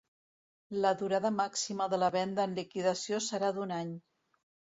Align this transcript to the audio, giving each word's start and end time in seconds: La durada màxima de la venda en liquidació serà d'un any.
La 0.85 0.93
durada 1.01 1.31
màxima 1.35 1.87
de 1.91 1.99
la 2.05 2.09
venda 2.15 2.47
en 2.49 2.57
liquidació 2.61 3.21
serà 3.27 3.53
d'un 3.61 3.77
any. 3.79 3.95